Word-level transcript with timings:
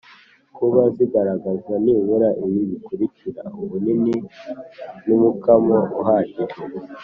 Kuba 0.55 0.81
zigaragaza 0.95 1.73
nibura 1.83 2.29
ibi 2.43 2.59
bikurikira 2.71 3.41
ubunini 3.61 4.15
n’umukamo 5.07 5.77
uhagije 6.01 6.57